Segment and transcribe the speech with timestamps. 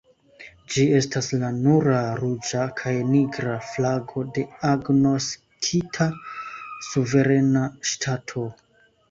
[0.75, 6.09] Ĝi estas la nura ruĝa kaj nigra flago de agnoskita
[6.89, 8.49] suverena ŝtato.